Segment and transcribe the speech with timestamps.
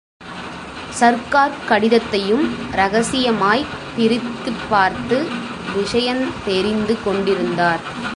[0.99, 2.49] சர்க்கார்க் கடிதத்தையும்
[2.71, 5.27] இரகசியமாய்ப் பிரித்துப் பார்த்து
[5.75, 7.79] விஷயந் தெரிந்து கொண்டிருந்தார்.